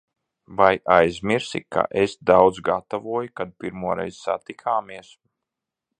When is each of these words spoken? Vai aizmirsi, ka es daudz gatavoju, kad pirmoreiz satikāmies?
Vai 0.59 0.71
aizmirsi, 0.95 1.61
ka 1.75 1.83
es 2.03 2.17
daudz 2.31 2.63
gatavoju, 2.71 3.31
kad 3.41 3.55
pirmoreiz 3.61 4.19
satikāmies? 4.29 5.17